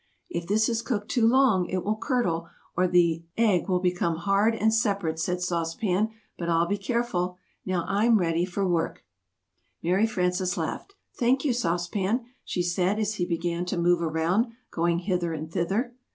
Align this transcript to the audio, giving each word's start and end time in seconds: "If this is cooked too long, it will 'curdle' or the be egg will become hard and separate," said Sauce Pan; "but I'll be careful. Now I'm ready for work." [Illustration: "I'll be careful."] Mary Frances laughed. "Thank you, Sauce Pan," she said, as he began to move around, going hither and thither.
"If 0.31 0.47
this 0.47 0.67
is 0.67 0.81
cooked 0.81 1.09
too 1.11 1.27
long, 1.27 1.67
it 1.67 1.83
will 1.85 1.95
'curdle' 1.95 2.49
or 2.75 2.87
the 2.87 3.21
be 3.21 3.25
egg 3.37 3.69
will 3.69 3.79
become 3.79 4.15
hard 4.15 4.55
and 4.55 4.73
separate," 4.73 5.19
said 5.19 5.43
Sauce 5.43 5.75
Pan; 5.75 6.09
"but 6.39 6.49
I'll 6.49 6.65
be 6.65 6.79
careful. 6.79 7.37
Now 7.67 7.85
I'm 7.87 8.17
ready 8.17 8.43
for 8.43 8.67
work." 8.67 9.03
[Illustration: 9.13 9.13
"I'll 9.13 9.21
be 9.21 9.83
careful."] 9.83 9.91
Mary 9.91 10.07
Frances 10.31 10.57
laughed. 10.57 10.95
"Thank 11.13 11.45
you, 11.45 11.53
Sauce 11.53 11.87
Pan," 11.87 12.25
she 12.43 12.63
said, 12.63 12.97
as 12.97 13.13
he 13.13 13.25
began 13.27 13.63
to 13.65 13.77
move 13.77 14.01
around, 14.01 14.47
going 14.71 14.97
hither 14.97 15.33
and 15.33 15.51
thither. 15.51 15.93